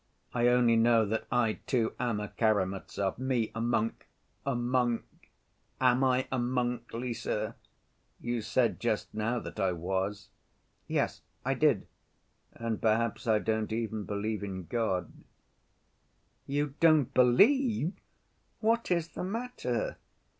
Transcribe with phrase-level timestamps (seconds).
[0.33, 3.19] I only know that I, too, am a Karamazov....
[3.19, 4.07] Me a monk,
[4.47, 5.05] a monk!
[5.79, 7.53] Am I a monk, Lise?
[8.19, 10.29] You said just now that I was."
[10.87, 11.85] "Yes, I did."
[12.53, 15.13] "And perhaps I don't even believe in God."
[16.47, 17.93] "You don't believe?
[18.59, 19.97] What is the matter?"